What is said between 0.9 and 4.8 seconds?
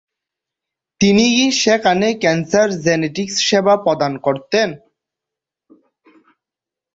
তিনি সেখানে cancer genetics সেবা প্রদান করতেন।